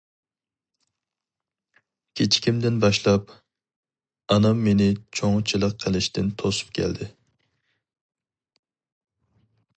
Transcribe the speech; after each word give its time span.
كىچىكىمدىن 2.21 2.79
باشلاپ 2.85 3.33
ئانام 4.37 4.65
مېنى 4.69 4.89
چوڭچىلىق 5.21 5.77
قىلىشتىن 5.85 6.33
توسۇپ 6.41 6.73
كەلدى. 6.81 7.11